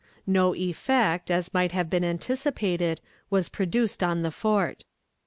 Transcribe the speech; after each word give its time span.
No 0.25 0.55
effect, 0.55 1.29
as 1.29 1.53
might 1.53 1.73
have 1.73 1.87
been 1.87 2.03
anticipated, 2.03 3.01
was 3.29 3.49
produced 3.49 4.01
on 4.01 4.23
the 4.23 4.31
fort. 4.31 4.83